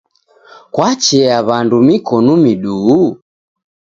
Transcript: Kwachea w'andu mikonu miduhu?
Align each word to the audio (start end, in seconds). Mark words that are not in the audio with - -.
Kwachea 0.73 1.37
w'andu 1.47 1.77
mikonu 1.87 2.31
miduhu? 2.43 3.01